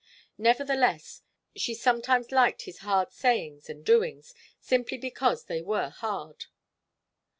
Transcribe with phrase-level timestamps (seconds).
[0.39, 1.21] Nevertheless,
[1.55, 6.47] she sometimes liked his hard sayings and doings, simply because they were hard.